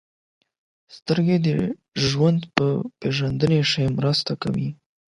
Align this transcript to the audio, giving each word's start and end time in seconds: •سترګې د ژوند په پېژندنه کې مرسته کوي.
•سترګې 0.95 1.37
د 1.47 1.49
ژوند 2.07 2.41
په 2.55 2.65
پېژندنه 2.99 3.59
کې 3.71 3.83
مرسته 3.97 4.31
کوي. 4.43 4.69